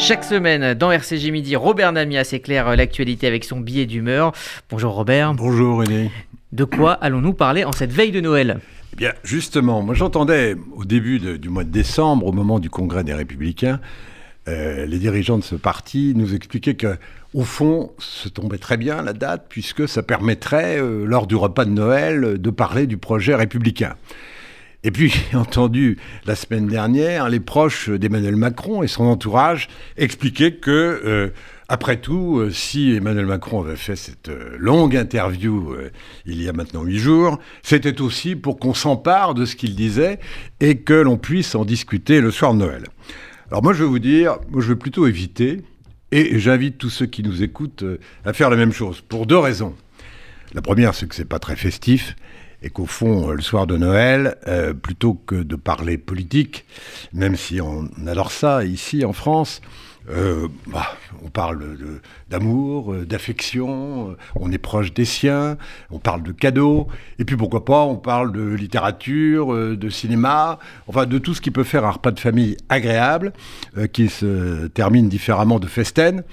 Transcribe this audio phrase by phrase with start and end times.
[0.00, 4.32] Chaque semaine, dans RCG Midi, Robert Namias éclaire l'actualité avec son billet d'humeur.
[4.70, 5.34] Bonjour Robert.
[5.34, 6.10] Bonjour René.
[6.52, 8.60] De quoi allons-nous parler en cette veille de Noël?
[8.94, 13.04] Eh Bien, justement, moi j'entendais au début du mois de décembre, au moment du congrès
[13.04, 13.78] des Républicains,
[14.48, 16.96] euh, les dirigeants de ce parti nous expliquaient que,
[17.34, 21.66] au fond, ce tombait très bien la date, puisque ça permettrait, euh, lors du repas
[21.66, 23.96] de Noël, de parler du projet républicain.
[24.82, 30.56] Et puis, j'ai entendu la semaine dernière les proches d'Emmanuel Macron et son entourage expliquer
[30.56, 31.28] que, euh,
[31.68, 35.74] après tout, euh, si Emmanuel Macron avait fait cette euh, longue interview
[36.24, 40.18] il y a maintenant huit jours, c'était aussi pour qu'on s'empare de ce qu'il disait
[40.60, 42.84] et que l'on puisse en discuter le soir de Noël.
[43.50, 45.62] Alors moi, je vais vous dire, moi, je vais plutôt éviter,
[46.12, 47.84] et j'invite tous ceux qui nous écoutent
[48.24, 49.74] à faire la même chose, pour deux raisons.
[50.54, 52.16] La première, c'est que c'est pas très festif,
[52.62, 56.64] et qu'au fond, euh, le soir de Noël, euh, plutôt que de parler politique,
[57.12, 59.60] même si on adore ça ici en France,
[60.10, 61.76] euh, bah, on parle
[62.30, 65.56] d'amour, d'affection, on est proche des siens,
[65.90, 70.58] on parle de cadeaux, et puis pourquoi pas, on parle de littérature, de cinéma,
[70.88, 73.32] enfin de tout ce qui peut faire un repas de famille agréable,
[73.92, 76.24] qui se termine différemment de festen,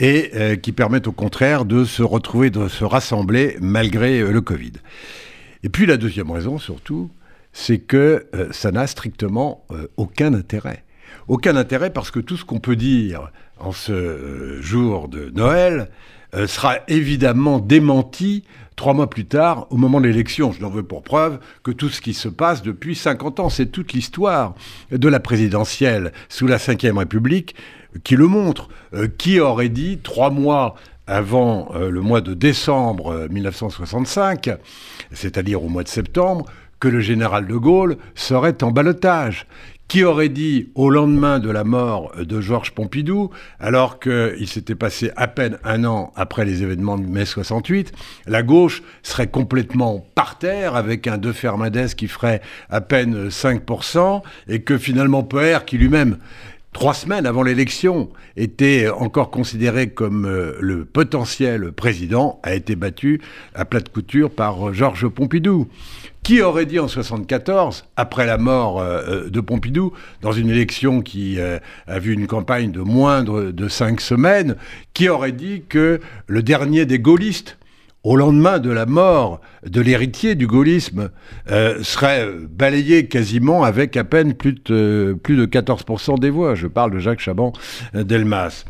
[0.00, 4.72] et qui permettent au contraire de se retrouver, de se rassembler malgré le Covid.
[5.62, 7.10] Et puis la deuxième raison, surtout,
[7.52, 10.84] c'est que euh, ça n'a strictement euh, aucun intérêt.
[11.28, 15.90] Aucun intérêt parce que tout ce qu'on peut dire en ce euh, jour de Noël
[16.46, 18.44] sera évidemment démenti
[18.76, 20.52] trois mois plus tard, au moment de l'élection.
[20.52, 23.66] Je n'en veux pour preuve que tout ce qui se passe depuis 50 ans, c'est
[23.66, 24.54] toute l'histoire
[24.92, 27.56] de la présidentielle sous la Ve République
[28.04, 28.68] qui le montre.
[29.18, 30.76] qui aurait dit trois mois
[31.10, 34.56] avant euh, le mois de décembre 1965, euh,
[35.12, 36.46] c'est-à-dire au mois de septembre,
[36.78, 39.46] que le général de Gaulle serait en balotage.
[39.88, 45.10] Qui aurait dit au lendemain de la mort de Georges Pompidou, alors qu'il s'était passé
[45.16, 47.90] à peine un an après les événements de mai 68,
[48.28, 54.22] la gauche serait complètement par terre avec un De Fermadès qui ferait à peine 5%
[54.46, 56.18] et que finalement Poher, qui lui-même
[56.72, 63.20] trois semaines avant l'élection, était encore considéré comme euh, le potentiel président, a été battu
[63.54, 65.68] à plate couture par Georges Pompidou.
[66.22, 71.40] Qui aurait dit en 74, après la mort euh, de Pompidou, dans une élection qui
[71.40, 74.56] euh, a vu une campagne de moindre de cinq semaines,
[74.92, 77.56] qui aurait dit que le dernier des gaullistes,
[78.02, 81.10] au lendemain de la mort de l'héritier du gaullisme,
[81.50, 86.54] euh, serait balayé quasiment avec à peine plus de, plus de 14% des voix.
[86.54, 88.64] Je parle de Jacques Chaban-Delmas.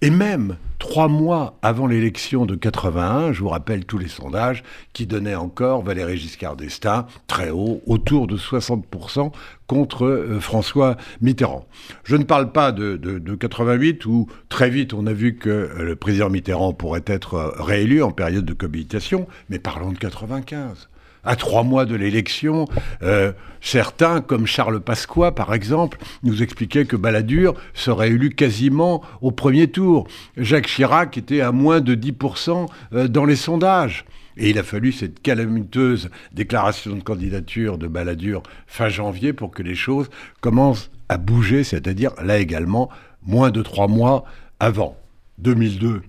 [0.00, 4.62] Et même trois mois avant l'élection de 81, je vous rappelle tous les sondages
[4.92, 9.32] qui donnaient encore Valéry Giscard d'Estaing très haut, autour de 60%
[9.66, 11.66] contre euh, François Mitterrand.
[12.04, 15.84] Je ne parle pas de, de, 88 où très vite on a vu que euh,
[15.84, 20.88] le président Mitterrand pourrait être euh, réélu en période de cohabitation, mais parlons de 95
[21.28, 22.64] à trois mois de l'élection,
[23.02, 29.30] euh, certains, comme Charles Pasqua par exemple, nous expliquaient que Balladur serait élu quasiment au
[29.30, 30.08] premier tour.
[30.38, 34.06] Jacques Chirac était à moins de 10% euh, dans les sondages.
[34.38, 39.62] Et il a fallu cette calamiteuse déclaration de candidature de Balladur fin janvier pour que
[39.62, 40.08] les choses
[40.40, 42.88] commencent à bouger, c'est-à-dire là également
[43.22, 44.24] moins de trois mois
[44.60, 44.96] avant.
[45.38, 46.02] 2002,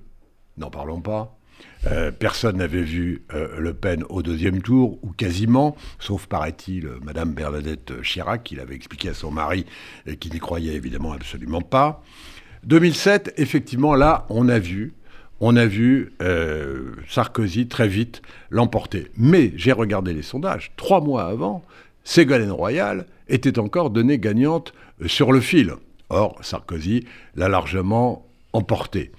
[0.57, 1.38] n'en parlons pas.
[1.87, 7.33] Euh, personne n'avait vu euh, Le Pen au deuxième tour, ou quasiment, sauf, paraît-il, Madame
[7.33, 9.65] Bernadette Chirac, qui l'avait expliqué à son mari,
[10.05, 12.03] et qui n'y croyait évidemment absolument pas.
[12.65, 14.93] 2007, effectivement, là, on a vu,
[15.39, 19.07] on a vu euh, Sarkozy très vite l'emporter.
[19.15, 21.63] Mais j'ai regardé les sondages, trois mois avant,
[22.03, 24.73] Ségolène Royal était encore donnée gagnante
[25.05, 25.73] sur le fil.
[26.09, 27.05] Or, Sarkozy
[27.35, 29.11] l'a largement emporté.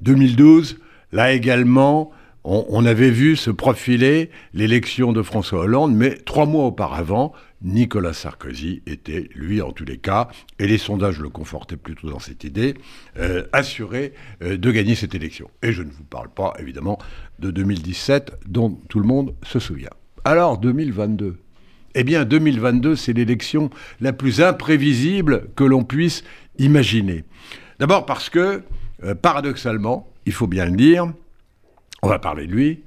[0.00, 0.78] 2012,
[1.12, 2.12] Là également,
[2.48, 8.82] on, avait vu se profiler l'élection de François Hollande, mais trois mois auparavant, Nicolas Sarkozy
[8.86, 10.28] était, lui en tous les cas,
[10.60, 12.74] et les sondages le confortaient plutôt dans cette idée,
[13.18, 15.50] euh, assuré euh, de gagner cette élection.
[15.62, 16.98] Et je ne vous parle pas, évidemment,
[17.40, 19.90] de 2017, dont tout le monde se souvient.
[20.24, 21.38] Alors, 2022.
[21.96, 23.70] Eh bien, 2022, c'est l'élection
[24.00, 26.22] la plus imprévisible que l'on puisse
[26.58, 27.24] imaginer.
[27.80, 28.62] D'abord parce que,
[29.02, 31.12] euh, paradoxalement, il faut bien le dire,
[32.02, 32.82] on va parler de lui,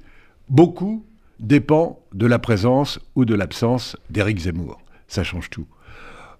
[0.48, 1.04] beaucoup
[1.40, 4.80] dépend de la présence ou de l'absence d'Éric Zemmour.
[5.08, 5.66] Ça change tout.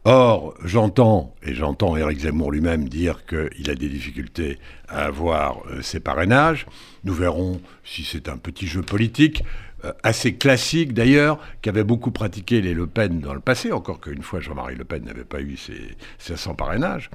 [0.04, 4.58] Or, j'entends, et j'entends Éric Zemmour lui-même dire qu'il a des difficultés
[4.88, 6.66] à avoir euh, ses parrainages.
[7.04, 9.44] Nous verrons si c'est un petit jeu politique,
[9.84, 14.22] euh, assez classique d'ailleurs, qu'avaient beaucoup pratiqué les Le Pen dans le passé, encore qu'une
[14.22, 17.10] fois Jean-Marie Le Pen n'avait pas eu ses, ses 100 parrainages.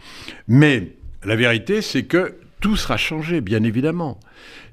[0.48, 0.92] Mais
[1.24, 2.36] La vérité, c'est que
[2.66, 4.20] tout sera changé, bien évidemment.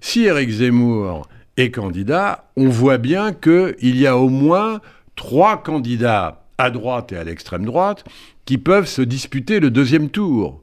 [0.00, 1.28] Si Éric Zemmour
[1.58, 4.80] est candidat, on voit bien qu'il y a au moins
[5.14, 8.04] trois candidats à droite et à l'extrême droite
[8.46, 10.62] qui peuvent se disputer le deuxième tour,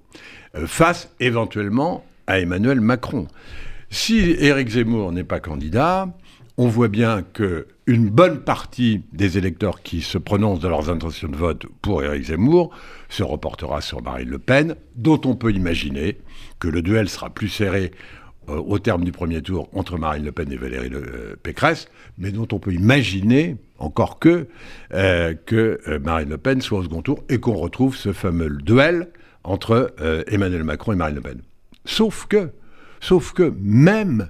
[0.55, 3.27] euh, face éventuellement à Emmanuel Macron.
[3.91, 6.07] Si Éric Zemmour n'est pas candidat,
[6.59, 11.29] on voit bien que une bonne partie des électeurs qui se prononcent de leurs intentions
[11.29, 12.71] de vote pour Éric Zemmour
[13.07, 16.17] se reportera sur Marine Le Pen, dont on peut imaginer
[16.59, 17.91] que le duel sera plus serré
[18.49, 21.87] euh, au terme du premier tour entre Marine Le Pen et Valérie Le euh, Pécresse,
[22.17, 24.49] mais dont on peut imaginer, encore que,
[24.93, 29.11] euh, que Marine Le Pen soit au second tour et qu'on retrouve ce fameux duel
[29.45, 29.95] entre
[30.27, 31.41] Emmanuel Macron et Marine Le Pen.
[31.85, 32.51] Sauf que,
[32.99, 34.27] sauf que même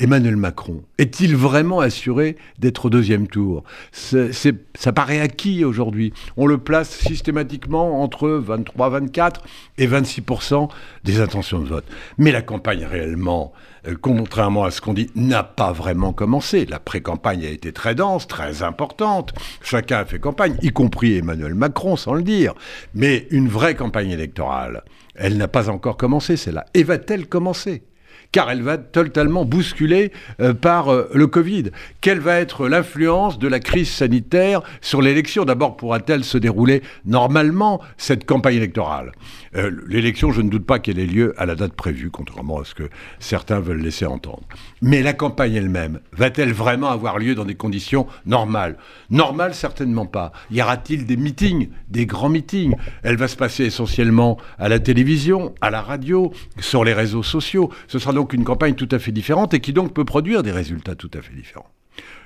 [0.00, 3.64] Emmanuel Macron est-il vraiment assuré d'être au deuxième tour?
[3.92, 6.12] Ça paraît acquis aujourd'hui.
[6.36, 9.42] On le place systématiquement entre 23, 24
[9.78, 10.68] et 26%
[11.02, 11.84] des intentions de vote.
[12.16, 13.52] Mais la campagne réellement,
[13.88, 16.64] euh, contrairement à ce qu'on dit, n'a pas vraiment commencé.
[16.66, 19.34] La pré-campagne a été très dense, très importante.
[19.62, 22.54] Chacun a fait campagne, y compris Emmanuel Macron, sans le dire.
[22.94, 24.84] Mais une vraie campagne électorale,
[25.16, 26.66] elle n'a pas encore commencé, c'est là.
[26.74, 27.82] Et va-t-elle commencer?
[28.32, 31.70] Car elle va totalement bousculée euh, par euh, le Covid.
[32.00, 35.44] Quelle va être l'influence de la crise sanitaire sur l'élection?
[35.44, 39.12] D'abord, pourra-t-elle se dérouler normalement, cette campagne électorale?
[39.56, 42.64] Euh, L'élection, je ne doute pas qu'elle ait lieu à la date prévue, contrairement à
[42.64, 44.42] ce que certains veulent laisser entendre.
[44.82, 48.76] Mais la campagne elle-même, va-t-elle vraiment avoir lieu dans des conditions normales?
[49.10, 50.32] Normales, certainement pas.
[50.50, 52.76] Y aura-t-il des meetings, des grands meetings?
[53.02, 57.70] Elle va se passer essentiellement à la télévision, à la radio, sur les réseaux sociaux.
[57.86, 60.94] Ce sera une campagne tout à fait différente et qui donc peut produire des résultats
[60.94, 61.70] tout à fait différents.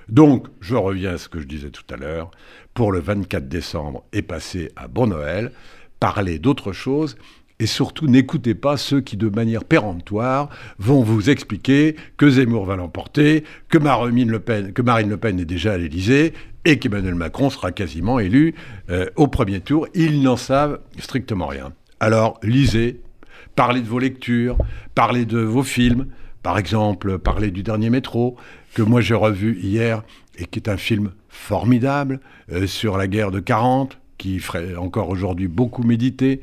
[0.09, 2.31] Donc, je reviens à ce que je disais tout à l'heure,
[2.75, 5.53] pour le 24 décembre et passer à Bon Noël,
[6.01, 7.17] parler d'autre chose
[7.63, 10.49] et surtout n'écoutez pas ceux qui, de manière péremptoire,
[10.79, 15.39] vont vous expliquer que Zemmour va l'emporter, que Marine Le Pen, que Marine Le Pen
[15.39, 16.33] est déjà à l'Élysée
[16.65, 18.55] et qu'Emmanuel Macron sera quasiment élu
[18.91, 19.87] euh, au premier tour.
[19.95, 21.73] Ils n'en savent strictement rien.
[22.01, 23.01] Alors, lisez,
[23.55, 24.57] Parlez de vos lectures,
[24.95, 26.07] parlez de vos films,
[26.43, 28.37] par exemple, parlez du dernier métro,
[28.75, 30.03] que moi j'ai revu hier,
[30.39, 32.21] et qui est un film formidable
[32.51, 36.41] euh, sur la guerre de 40, qui ferait encore aujourd'hui beaucoup méditer.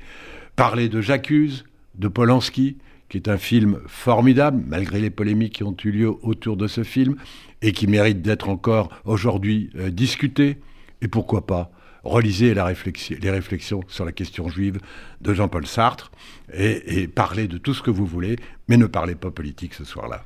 [0.56, 1.66] Parlez de J'accuse,
[1.96, 2.78] de Polanski,
[3.10, 6.84] qui est un film formidable, malgré les polémiques qui ont eu lieu autour de ce
[6.84, 7.16] film,
[7.62, 10.58] et qui mérite d'être encore aujourd'hui euh, discuté.
[11.02, 11.72] Et pourquoi pas
[12.04, 14.80] relisez les réflexions sur la question juive
[15.22, 16.12] de Jean-Paul Sartre
[16.54, 18.38] et parlez de tout ce que vous voulez,
[18.68, 20.24] mais ne parlez pas politique ce soir-là.